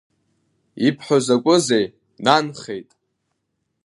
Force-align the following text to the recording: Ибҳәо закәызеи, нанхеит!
Ибҳәо 0.87 1.17
закәызеи, 1.25 1.85
нанхеит! 2.23 2.89